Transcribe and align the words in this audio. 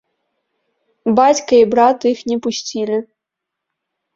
Бацька 1.19 1.53
і 1.65 1.67
брат 1.73 2.09
іх 2.13 2.19
не 2.33 2.37
пусцілі. 2.47 2.97